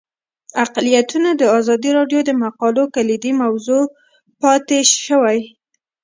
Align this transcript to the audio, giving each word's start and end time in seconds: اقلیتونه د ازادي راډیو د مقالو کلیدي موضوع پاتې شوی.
اقلیتونه 0.63 1.29
د 1.35 1.43
ازادي 1.57 1.89
راډیو 1.97 2.19
د 2.25 2.31
مقالو 2.43 2.83
کلیدي 2.95 3.31
موضوع 3.41 3.83
پاتې 4.41 4.79
شوی. 5.05 5.39